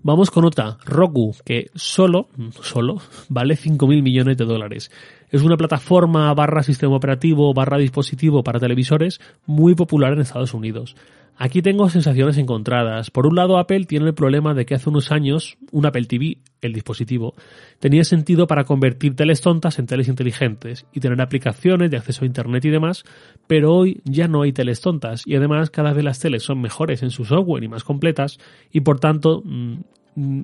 Vamos 0.03 0.31
con 0.31 0.45
otra, 0.45 0.77
Roku, 0.83 1.35
que 1.45 1.69
solo, 1.75 2.27
solo, 2.61 3.01
vale 3.29 3.55
5 3.55 3.85
mil 3.87 4.01
millones 4.01 4.35
de 4.35 4.45
dólares. 4.45 4.89
Es 5.29 5.43
una 5.43 5.57
plataforma 5.57 6.33
barra 6.33 6.63
sistema 6.63 6.95
operativo 6.95 7.53
barra 7.53 7.77
dispositivo 7.77 8.43
para 8.43 8.59
televisores 8.59 9.21
muy 9.45 9.75
popular 9.75 10.13
en 10.13 10.21
Estados 10.21 10.53
Unidos. 10.55 10.95
Aquí 11.37 11.61
tengo 11.61 11.89
sensaciones 11.89 12.37
encontradas. 12.37 13.09
Por 13.09 13.25
un 13.25 13.35
lado, 13.35 13.57
Apple 13.57 13.85
tiene 13.85 14.07
el 14.07 14.13
problema 14.13 14.53
de 14.53 14.65
que 14.65 14.75
hace 14.75 14.89
unos 14.89 15.11
años 15.11 15.57
un 15.71 15.85
Apple 15.85 16.05
TV, 16.05 16.37
el 16.61 16.73
dispositivo, 16.73 17.33
tenía 17.79 18.03
sentido 18.03 18.45
para 18.45 18.65
convertir 18.65 19.15
teles 19.15 19.41
tontas 19.41 19.79
en 19.79 19.87
teles 19.87 20.07
inteligentes 20.07 20.85
y 20.93 20.99
tener 20.99 21.19
aplicaciones 21.21 21.89
de 21.89 21.97
acceso 21.97 22.23
a 22.23 22.27
Internet 22.27 22.63
y 22.65 22.69
demás, 22.69 23.03
pero 23.47 23.73
hoy 23.73 24.01
ya 24.05 24.27
no 24.27 24.43
hay 24.43 24.53
teles 24.53 24.81
tontas 24.81 25.23
y 25.25 25.35
además 25.35 25.71
cada 25.71 25.93
vez 25.93 26.03
las 26.03 26.19
teles 26.19 26.43
son 26.43 26.61
mejores 26.61 27.01
en 27.01 27.09
su 27.09 27.25
software 27.25 27.63
y 27.63 27.67
más 27.67 27.83
completas 27.83 28.37
y 28.71 28.81
por 28.81 28.99
tanto 28.99 29.41
mm, 29.43 29.79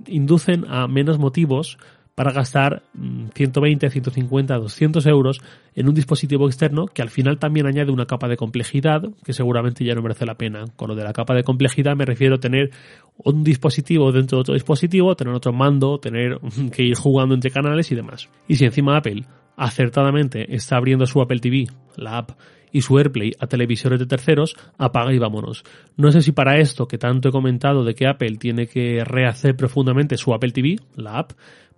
inducen 0.07 0.65
a 0.67 0.87
menos 0.87 1.19
motivos 1.19 1.77
para 2.17 2.31
gastar 2.31 2.81
120, 3.35 3.91
150, 3.91 4.55
200 4.55 5.05
euros 5.05 5.39
en 5.75 5.87
un 5.87 5.93
dispositivo 5.93 6.47
externo 6.47 6.87
que 6.87 7.03
al 7.03 7.11
final 7.11 7.37
también 7.37 7.67
añade 7.67 7.91
una 7.91 8.07
capa 8.07 8.27
de 8.27 8.35
complejidad 8.35 9.03
que 9.23 9.33
seguramente 9.33 9.85
ya 9.85 9.93
no 9.93 10.01
merece 10.01 10.25
la 10.25 10.33
pena. 10.33 10.65
Con 10.75 10.87
lo 10.87 10.95
de 10.95 11.03
la 11.03 11.13
capa 11.13 11.35
de 11.35 11.43
complejidad 11.43 11.95
me 11.95 12.05
refiero 12.05 12.37
a 12.37 12.39
tener 12.39 12.71
un 13.17 13.43
dispositivo 13.43 14.11
dentro 14.11 14.39
de 14.39 14.41
otro 14.41 14.53
dispositivo, 14.55 15.15
tener 15.15 15.31
otro 15.31 15.53
mando, 15.53 15.99
tener 15.99 16.39
que 16.71 16.81
ir 16.81 16.95
jugando 16.95 17.35
entre 17.35 17.51
canales 17.51 17.91
y 17.91 17.95
demás. 17.95 18.29
Y 18.47 18.55
si 18.55 18.65
encima 18.65 18.97
Apple 18.97 19.25
acertadamente 19.55 20.55
está 20.55 20.77
abriendo 20.77 21.05
su 21.05 21.21
Apple 21.21 21.37
TV, 21.37 21.65
la 21.97 22.17
app, 22.17 22.31
y 22.71 22.81
su 22.81 22.97
AirPlay 22.97 23.33
a 23.39 23.47
televisores 23.47 23.99
de 23.99 24.05
terceros, 24.05 24.55
apaga 24.77 25.13
y 25.13 25.19
vámonos. 25.19 25.63
No 25.95 26.11
sé 26.11 26.21
si 26.21 26.31
para 26.31 26.57
esto 26.57 26.87
que 26.87 26.97
tanto 26.97 27.29
he 27.29 27.31
comentado 27.31 27.83
de 27.83 27.95
que 27.95 28.07
Apple 28.07 28.37
tiene 28.37 28.67
que 28.67 29.03
rehacer 29.03 29.55
profundamente 29.55 30.17
su 30.17 30.33
Apple 30.33 30.51
TV, 30.51 30.77
la 30.95 31.19
app, 31.19 31.31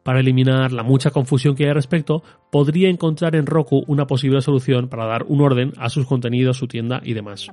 para 0.03 0.21
eliminar 0.21 0.71
la 0.71 0.83
mucha 0.83 1.11
confusión 1.11 1.55
que 1.55 1.63
hay 1.63 1.69
al 1.69 1.75
respecto, 1.75 2.23
podría 2.51 2.89
encontrar 2.89 3.35
en 3.35 3.45
Roku 3.45 3.83
una 3.87 4.07
posible 4.07 4.41
solución 4.41 4.87
para 4.87 5.05
dar 5.05 5.23
un 5.27 5.41
orden 5.41 5.73
a 5.77 5.89
sus 5.89 6.05
contenidos, 6.05 6.57
su 6.57 6.67
tienda 6.67 7.01
y 7.03 7.13
demás. 7.13 7.49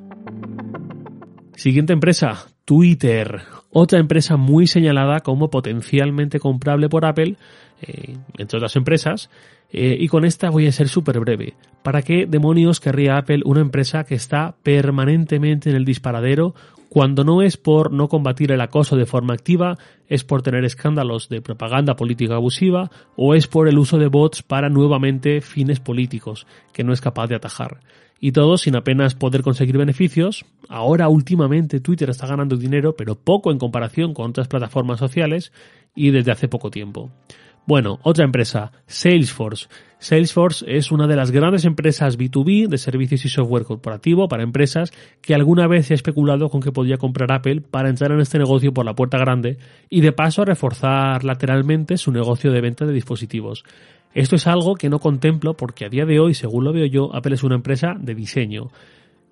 Siguiente 1.56 1.94
empresa, 1.94 2.48
Twitter. 2.66 3.40
Otra 3.70 3.98
empresa 3.98 4.36
muy 4.36 4.66
señalada 4.66 5.20
como 5.20 5.48
potencialmente 5.48 6.38
comprable 6.38 6.90
por 6.90 7.06
Apple, 7.06 7.36
eh, 7.80 8.14
entre 8.36 8.58
otras 8.58 8.76
empresas, 8.76 9.30
eh, 9.72 9.96
y 9.98 10.06
con 10.08 10.26
esta 10.26 10.50
voy 10.50 10.66
a 10.66 10.72
ser 10.72 10.88
súper 10.88 11.18
breve. 11.18 11.54
¿Para 11.82 12.02
qué 12.02 12.26
demonios 12.28 12.78
querría 12.78 13.16
Apple 13.16 13.40
una 13.46 13.62
empresa 13.62 14.04
que 14.04 14.14
está 14.14 14.54
permanentemente 14.62 15.70
en 15.70 15.76
el 15.76 15.86
disparadero 15.86 16.54
cuando 16.88 17.24
no 17.24 17.42
es 17.42 17.56
por 17.56 17.92
no 17.92 18.08
combatir 18.08 18.52
el 18.52 18.60
acoso 18.60 18.96
de 18.96 19.06
forma 19.06 19.34
activa, 19.34 19.76
es 20.08 20.24
por 20.24 20.42
tener 20.42 20.64
escándalos 20.64 21.28
de 21.28 21.42
propaganda 21.42 21.96
política 21.96 22.34
abusiva 22.34 22.90
o 23.16 23.34
es 23.34 23.46
por 23.46 23.68
el 23.68 23.78
uso 23.78 23.98
de 23.98 24.06
bots 24.06 24.42
para 24.42 24.68
nuevamente 24.68 25.40
fines 25.40 25.80
políticos 25.80 26.46
que 26.72 26.84
no 26.84 26.92
es 26.92 27.00
capaz 27.00 27.26
de 27.26 27.36
atajar? 27.36 27.80
Y 28.18 28.32
todo 28.32 28.56
sin 28.56 28.76
apenas 28.76 29.14
poder 29.14 29.42
conseguir 29.42 29.76
beneficios. 29.76 30.46
Ahora 30.68 31.08
últimamente 31.08 31.80
Twitter 31.80 32.08
está 32.08 32.26
ganando 32.26 32.56
dinero, 32.56 32.96
pero 32.96 33.14
poco 33.14 33.50
en 33.50 33.58
comparación 33.58 34.14
con 34.14 34.30
otras 34.30 34.48
plataformas 34.48 34.98
sociales 34.98 35.52
y 35.94 36.10
desde 36.10 36.32
hace 36.32 36.48
poco 36.48 36.70
tiempo. 36.70 37.10
Bueno, 37.66 37.98
otra 38.04 38.24
empresa, 38.24 38.70
Salesforce. 38.86 39.66
Salesforce 39.98 40.64
es 40.68 40.92
una 40.92 41.08
de 41.08 41.16
las 41.16 41.32
grandes 41.32 41.64
empresas 41.64 42.16
B2B 42.16 42.68
de 42.68 42.78
servicios 42.78 43.24
y 43.24 43.28
software 43.28 43.64
corporativo 43.64 44.28
para 44.28 44.44
empresas 44.44 44.92
que 45.20 45.34
alguna 45.34 45.66
vez 45.66 45.86
se 45.86 45.94
ha 45.94 45.96
especulado 45.96 46.48
con 46.48 46.60
que 46.60 46.70
podía 46.70 46.96
comprar 46.96 47.32
Apple 47.32 47.62
para 47.62 47.88
entrar 47.88 48.12
en 48.12 48.20
este 48.20 48.38
negocio 48.38 48.72
por 48.72 48.84
la 48.84 48.94
puerta 48.94 49.18
grande 49.18 49.58
y 49.90 50.00
de 50.00 50.12
paso 50.12 50.44
reforzar 50.44 51.24
lateralmente 51.24 51.96
su 51.96 52.12
negocio 52.12 52.52
de 52.52 52.60
venta 52.60 52.86
de 52.86 52.92
dispositivos. 52.92 53.64
Esto 54.14 54.36
es 54.36 54.46
algo 54.46 54.76
que 54.76 54.88
no 54.88 55.00
contemplo 55.00 55.54
porque 55.54 55.86
a 55.86 55.88
día 55.88 56.06
de 56.06 56.20
hoy, 56.20 56.34
según 56.34 56.62
lo 56.62 56.72
veo 56.72 56.86
yo, 56.86 57.12
Apple 57.16 57.34
es 57.34 57.42
una 57.42 57.56
empresa 57.56 57.96
de 57.98 58.14
diseño 58.14 58.70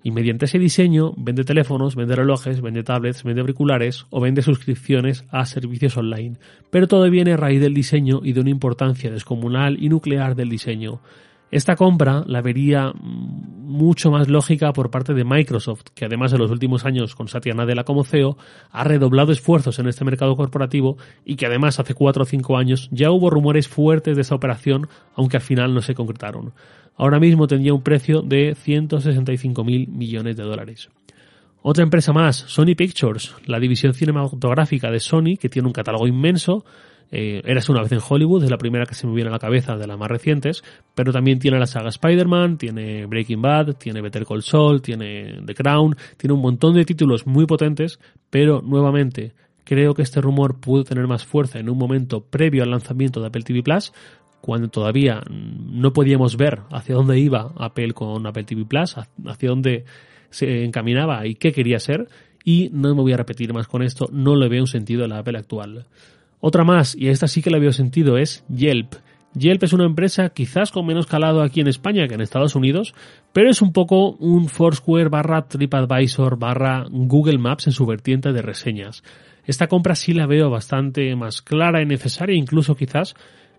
y 0.05 0.11
mediante 0.11 0.45
ese 0.45 0.59
diseño 0.59 1.15
vende 1.17 1.43
teléfonos, 1.43 1.95
vende 1.95 2.15
relojes, 2.15 2.61
vende 2.61 2.83
tablets, 2.83 3.23
vende 3.23 3.41
auriculares 3.41 4.05
o 4.11 4.21
vende 4.21 4.43
suscripciones 4.43 5.25
a 5.31 5.47
servicios 5.47 5.97
online. 5.97 6.37
Pero 6.69 6.87
todo 6.87 7.09
viene 7.09 7.33
a 7.33 7.37
raíz 7.37 7.59
del 7.59 7.73
diseño 7.73 8.21
y 8.23 8.33
de 8.33 8.41
una 8.41 8.51
importancia 8.51 9.09
descomunal 9.09 9.83
y 9.83 9.89
nuclear 9.89 10.35
del 10.35 10.49
diseño. 10.49 10.99
Esta 11.51 11.75
compra 11.75 12.23
la 12.27 12.41
vería 12.41 12.91
mucho 12.93 14.11
más 14.11 14.27
lógica 14.27 14.73
por 14.73 14.89
parte 14.89 15.13
de 15.13 15.23
Microsoft, 15.23 15.83
que 15.93 16.05
además 16.05 16.33
en 16.33 16.39
los 16.39 16.51
últimos 16.51 16.85
años 16.85 17.15
con 17.15 17.27
Satya 17.27 17.53
Nadella 17.53 17.83
como 17.83 18.03
CEO 18.03 18.37
ha 18.71 18.83
redoblado 18.83 19.31
esfuerzos 19.31 19.79
en 19.79 19.87
este 19.87 20.05
mercado 20.05 20.35
corporativo 20.35 20.97
y 21.23 21.35
que 21.35 21.45
además 21.45 21.79
hace 21.79 21.93
cuatro 21.93 22.23
o 22.23 22.25
cinco 22.25 22.57
años 22.57 22.89
ya 22.91 23.11
hubo 23.11 23.29
rumores 23.29 23.67
fuertes 23.67 24.15
de 24.15 24.21
esa 24.21 24.35
operación, 24.35 24.87
aunque 25.15 25.37
al 25.37 25.43
final 25.43 25.73
no 25.73 25.81
se 25.81 25.95
concretaron 25.95 26.53
ahora 26.97 27.19
mismo 27.19 27.47
tendría 27.47 27.73
un 27.73 27.81
precio 27.81 28.21
de 28.21 28.55
165 28.55 29.63
mil 29.63 29.87
millones 29.87 30.35
de 30.37 30.43
dólares. 30.43 30.89
Otra 31.67 31.83
empresa 31.83 32.13
más, 32.13 32.35
Sony 32.35 32.75
Pictures, 32.77 33.33
la 33.47 33.59
división 33.59 33.95
cinematográfica 33.95 34.91
de 34.91 34.99
Sony, 34.99 35.35
que 35.39 35.49
tiene 35.49 35.67
un 35.67 35.73
catálogo 35.73 36.05
inmenso. 36.05 36.63
Eh, 37.09 37.41
Eras 37.43 37.69
una 37.69 37.81
vez 37.81 37.91
en 37.91 38.01
Hollywood, 38.07 38.43
es 38.43 38.51
la 38.51 38.59
primera 38.59 38.85
que 38.85 38.93
se 38.93 39.07
me 39.07 39.15
viene 39.15 39.29
a 39.29 39.33
la 39.33 39.39
cabeza 39.39 39.75
de 39.75 39.87
las 39.87 39.97
más 39.97 40.07
recientes, 40.07 40.63
pero 40.93 41.11
también 41.11 41.39
tiene 41.39 41.57
la 41.57 41.65
saga 41.65 41.89
Spider-Man, 41.89 42.59
tiene 42.59 43.07
Breaking 43.07 43.41
Bad, 43.41 43.77
tiene 43.77 44.01
Better 44.01 44.27
Call 44.27 44.43
Saul, 44.43 44.83
tiene 44.83 45.41
The 45.43 45.55
Crown, 45.55 45.95
tiene 46.17 46.35
un 46.35 46.41
montón 46.41 46.75
de 46.75 46.85
títulos 46.85 47.25
muy 47.25 47.47
potentes, 47.47 47.99
pero 48.29 48.61
nuevamente 48.61 49.33
creo 49.63 49.95
que 49.95 50.03
este 50.03 50.21
rumor 50.21 50.59
pudo 50.59 50.83
tener 50.83 51.07
más 51.07 51.25
fuerza 51.25 51.57
en 51.57 51.67
un 51.67 51.79
momento 51.79 52.21
previo 52.23 52.61
al 52.61 52.69
lanzamiento 52.69 53.21
de 53.21 53.25
Apple 53.25 53.41
TV 53.41 53.63
Plus, 53.63 53.91
cuando 54.39 54.67
todavía 54.67 55.23
no 55.31 55.93
podíamos 55.93 56.37
ver 56.37 56.61
hacia 56.69 56.93
dónde 56.93 57.17
iba 57.17 57.53
Apple 57.57 57.93
con 57.93 58.27
Apple 58.27 58.43
TV 58.43 58.65
Plus, 58.65 58.97
hacia 59.25 59.49
dónde 59.49 59.85
se 60.35 60.65
encaminaba 60.65 61.25
y 61.25 61.35
qué 61.35 61.53
quería 61.53 61.79
ser, 61.79 62.09
y 62.43 62.69
no 62.73 62.93
me 62.93 63.01
voy 63.01 63.13
a 63.13 63.17
repetir 63.17 63.53
más 63.53 63.67
con 63.67 63.81
esto, 63.81 64.09
no 64.11 64.35
le 64.35 64.49
veo 64.49 64.61
un 64.61 64.67
sentido 64.67 65.05
a 65.05 65.07
la 65.07 65.19
Apple 65.19 65.37
actual. 65.37 65.85
Otra 66.41 66.65
más, 66.65 66.93
y 66.95 67.07
esta 67.07 67.27
sí 67.27 67.41
que 67.41 67.49
le 67.49 67.59
veo 67.59 67.71
sentido, 67.71 68.17
es 68.17 68.43
Yelp. 68.49 68.95
Yelp 69.33 69.63
es 69.63 69.73
una 69.73 69.85
empresa 69.85 70.29
quizás 70.29 70.71
con 70.71 70.85
menos 70.85 71.07
calado 71.07 71.41
aquí 71.41 71.61
en 71.61 71.67
España 71.67 72.07
que 72.07 72.15
en 72.15 72.21
Estados 72.21 72.55
Unidos, 72.55 72.93
pero 73.33 73.49
es 73.49 73.61
un 73.61 73.71
poco 73.71 74.11
un 74.11 74.49
Foursquare 74.49 75.09
barra 75.09 75.47
TripAdvisor 75.47 76.37
barra 76.37 76.85
Google 76.89 77.37
Maps 77.37 77.67
en 77.67 77.73
su 77.73 77.85
vertiente 77.85 78.33
de 78.33 78.41
reseñas. 78.41 79.03
Esta 79.45 79.67
compra 79.67 79.95
sí 79.95 80.13
la 80.13 80.25
veo 80.25 80.49
bastante 80.49 81.15
más 81.15 81.41
clara 81.41 81.81
y 81.81 81.85
necesaria, 81.85 82.35
incluso 82.35 82.75
quizás 82.75 83.15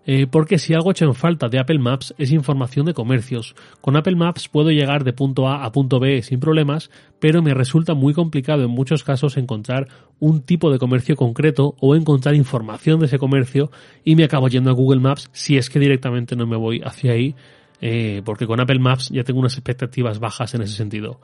eh, 0.09 0.25
porque 0.25 0.57
si 0.57 0.73
algo 0.73 0.91
hecho 0.91 1.03
en 1.03 1.13
falta 1.13 1.49
de 1.49 1.59
Apple 1.59 1.79
Maps 1.79 2.15
es 2.17 2.31
información 2.31 2.85
de 2.85 2.93
comercios. 2.93 3.55
Con 3.81 3.97
Apple 3.97 4.15
Maps 4.15 4.47
puedo 4.47 4.71
llegar 4.71 5.03
de 5.03 5.11
punto 5.11 5.49
A 5.49 5.65
a 5.65 5.71
punto 5.73 5.99
B 5.99 6.21
sin 6.23 6.39
problemas, 6.39 6.89
pero 7.19 7.41
me 7.41 7.53
resulta 7.53 7.93
muy 7.93 8.13
complicado 8.13 8.63
en 8.63 8.71
muchos 8.71 9.03
casos 9.03 9.35
encontrar 9.35 9.89
un 10.19 10.43
tipo 10.43 10.71
de 10.71 10.79
comercio 10.79 11.17
concreto 11.17 11.75
o 11.81 11.93
encontrar 11.93 12.35
información 12.35 13.01
de 13.01 13.07
ese 13.07 13.19
comercio 13.19 13.69
y 14.05 14.15
me 14.15 14.23
acabo 14.23 14.47
yendo 14.47 14.69
a 14.69 14.73
Google 14.73 15.01
Maps 15.01 15.29
si 15.33 15.57
es 15.57 15.69
que 15.69 15.77
directamente 15.77 16.37
no 16.37 16.47
me 16.47 16.55
voy 16.55 16.81
hacia 16.85 17.11
ahí, 17.11 17.35
eh, 17.81 18.21
porque 18.23 18.47
con 18.47 18.61
Apple 18.61 18.79
Maps 18.79 19.09
ya 19.09 19.25
tengo 19.25 19.41
unas 19.41 19.55
expectativas 19.55 20.19
bajas 20.19 20.55
en 20.55 20.61
ese 20.61 20.75
sentido. 20.75 21.19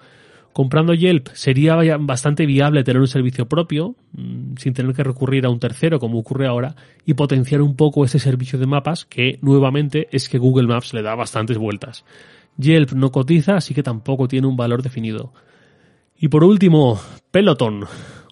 Comprando 0.54 0.94
Yelp 0.94 1.30
sería 1.34 1.76
bastante 1.98 2.46
viable 2.46 2.84
tener 2.84 3.02
un 3.02 3.08
servicio 3.08 3.48
propio, 3.48 3.96
mm, 4.14 4.56
sin 4.58 4.74
tener 4.74 4.96
que 4.96 5.04
recurrir 5.04 5.46
a 5.46 5.50
un 5.50 5.60
tercero 5.60 6.00
como 6.00 6.20
ocurre 6.20 6.48
ahora, 6.48 6.76
y 7.06 7.16
potenciar 7.16 7.62
un 7.62 7.76
poco 7.76 8.06
ese 8.06 8.20
servicio 8.20 8.60
de 8.60 8.68
mapas 8.68 9.06
que 9.06 9.40
nuevamente 9.42 10.08
es 10.12 10.30
que 10.30 10.38
Google 10.38 10.68
Maps 10.68 10.94
le 10.94 11.02
da 11.02 11.16
bastantes 11.16 11.58
vueltas. 11.58 12.06
Yelp 12.58 12.92
no 12.92 13.12
cotiza, 13.12 13.56
así 13.56 13.74
que 13.74 13.82
tampoco 13.82 14.28
tiene 14.28 14.46
un 14.46 14.56
valor 14.56 14.84
definido. 14.84 15.34
Y 16.20 16.28
por 16.28 16.44
último, 16.44 17.00
Peloton, 17.32 17.86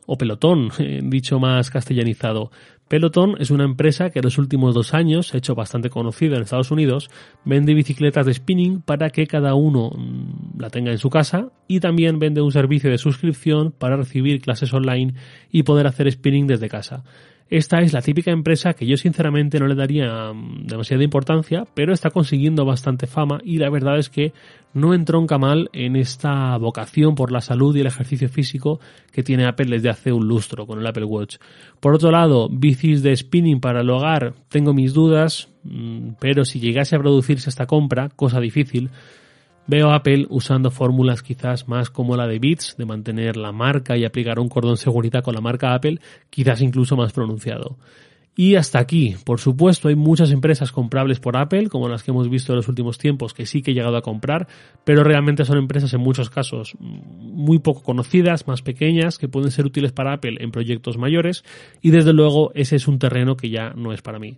o 0.06 0.18
Pelotón, 0.18 0.70
dicho 1.10 1.40
más 1.40 1.72
castellanizado. 1.72 2.52
Peloton 2.92 3.38
es 3.40 3.52
una 3.52 3.64
empresa 3.64 4.10
que 4.10 4.20
en 4.20 4.26
los 4.26 4.38
últimos 4.38 4.76
dos 4.76 4.94
años 4.94 5.28
se 5.28 5.38
ha 5.38 5.40
hecho 5.40 5.56
bastante 5.56 5.90
conocida 5.90 6.36
en 6.36 6.42
Estados 6.42 6.72
Unidos, 6.72 7.10
vende 7.46 7.74
bicicletas 7.74 8.26
de 8.26 8.34
spinning 8.34 8.82
para 8.82 9.12
que 9.12 9.28
cada 9.28 9.56
uno 9.56 9.92
mm, 9.92 10.60
la 10.60 10.70
tenga 10.70 10.92
en 10.92 10.98
su 10.98 11.10
casa 11.10 11.54
y 11.70 11.80
también 11.80 12.20
vende 12.20 12.42
un 12.42 12.52
servicio 12.52 12.92
de 12.92 12.98
suscripción 12.98 13.72
para 13.72 13.96
recibir 13.96 14.42
clases 14.42 14.74
online 14.74 15.14
y 15.50 15.64
poder 15.64 15.88
hacer 15.88 16.12
spinning 16.12 16.48
desde 16.48 16.68
casa. 16.68 17.06
Esta 17.52 17.82
es 17.82 17.92
la 17.92 18.02
típica 18.02 18.32
empresa 18.32 18.74
que 18.76 18.86
yo 18.86 18.96
sinceramente 18.96 19.60
no 19.60 19.68
le 19.68 19.76
daría 19.76 20.32
mm, 20.32 20.68
demasiada 20.68 21.04
importancia, 21.04 21.66
pero 21.74 21.92
está 21.92 22.10
consiguiendo 22.10 22.64
bastante 22.64 23.08
fama 23.08 23.42
y 23.44 23.58
la 23.58 23.70
verdad 23.70 24.00
es 24.00 24.10
que 24.10 24.32
no 24.74 24.94
entronca 24.94 25.38
mal 25.38 25.70
en 25.74 25.98
esta 25.98 26.56
vocación 26.56 27.14
por 27.14 27.30
la 27.30 27.42
salud 27.42 27.76
y 27.76 27.82
el 27.82 27.88
ejercicio 27.88 28.30
físico 28.30 28.80
que 29.12 29.22
tiene 29.22 29.46
Apple 29.46 29.66
desde 29.66 29.90
hace 29.90 30.14
un 30.14 30.30
lustro 30.30 30.66
con 30.66 30.80
el 30.80 30.88
Apple 30.88 31.04
Watch. 31.04 31.40
Por 31.82 31.94
otro 31.94 32.10
lado, 32.10 32.48
bicis 32.50 33.04
de 33.04 33.14
spinning 33.14 33.60
para 33.60 33.82
el 33.82 33.90
hogar, 33.90 34.34
tengo 34.48 34.74
mis 34.74 34.94
dudas, 34.94 35.50
mm, 35.66 36.12
pero 36.22 36.46
si 36.46 36.62
llegase 36.62 36.96
a 36.96 37.00
producirse 37.00 37.50
esta 37.50 37.68
compra, 37.68 38.08
cosa 38.16 38.40
difícil, 38.40 38.92
Veo 39.72 39.94
Apple 39.94 40.26
usando 40.30 40.70
fórmulas 40.70 41.24
quizás 41.24 41.70
más 41.70 41.90
como 41.90 42.18
la 42.18 42.28
de 42.28 42.40
Beats, 42.40 42.76
de 42.78 42.84
mantener 42.84 43.38
la 43.38 43.54
marca 43.54 43.96
y 43.96 44.04
aplicar 44.04 44.38
un 44.38 44.50
cordón 44.50 44.76
seguridad 44.76 45.24
con 45.24 45.34
la 45.34 45.40
marca 45.40 45.74
Apple, 45.74 46.02
quizás 46.30 46.62
incluso 46.62 46.98
más 46.98 47.14
pronunciado. 47.14 47.78
Y 48.36 48.56
hasta 48.56 48.80
aquí, 48.80 49.16
por 49.24 49.40
supuesto, 49.40 49.88
hay 49.88 49.96
muchas 49.96 50.32
empresas 50.32 50.74
comprables 50.74 51.22
por 51.22 51.38
Apple, 51.38 51.70
como 51.70 51.88
las 51.88 52.04
que 52.04 52.12
hemos 52.12 52.30
visto 52.30 52.52
en 52.52 52.58
los 52.58 52.68
últimos 52.68 52.98
tiempos, 52.98 53.34
que 53.34 53.46
sí 53.46 53.62
que 53.62 53.72
he 53.72 53.74
llegado 53.74 53.96
a 53.96 54.02
comprar, 54.02 54.50
pero 54.84 55.06
realmente 55.06 55.46
son 55.46 55.58
empresas 55.58 55.94
en 55.94 56.02
muchos 56.02 56.30
casos 56.30 56.76
muy 56.82 57.60
poco 57.60 57.82
conocidas, 57.82 58.48
más 58.48 58.62
pequeñas, 58.62 59.18
que 59.18 59.30
pueden 59.30 59.52
ser 59.52 59.66
útiles 59.66 59.94
para 59.94 60.12
Apple 60.12 60.36
en 60.42 60.52
proyectos 60.52 60.98
mayores, 60.98 61.46
y 61.82 61.92
desde 61.92 62.12
luego 62.12 62.52
ese 62.56 62.76
es 62.76 62.90
un 62.90 63.00
terreno 63.00 63.38
que 63.38 63.50
ya 63.50 63.70
no 63.70 63.94
es 63.94 64.02
para 64.02 64.20
mí. 64.20 64.38